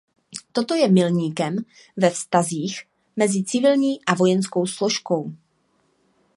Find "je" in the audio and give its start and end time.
0.75-0.87